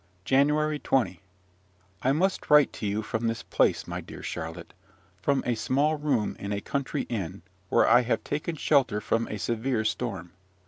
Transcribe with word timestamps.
JANUARY 0.25 0.79
20. 0.79 1.21
I 2.01 2.11
must 2.11 2.49
write 2.49 2.73
to 2.73 2.87
you 2.87 3.03
from 3.03 3.27
this 3.27 3.43
place, 3.43 3.85
my 3.85 4.01
dear 4.01 4.23
Charlotte, 4.23 4.73
from 5.21 5.43
a 5.45 5.53
small 5.53 5.95
room 5.97 6.35
in 6.39 6.51
a 6.51 6.59
country 6.59 7.03
inn, 7.03 7.43
where 7.69 7.87
I 7.87 8.01
have 8.01 8.23
taken 8.23 8.55
shelter 8.55 8.99
from 8.99 9.27
a 9.27 9.37
severe 9.37 9.85
storm. 9.85 10.31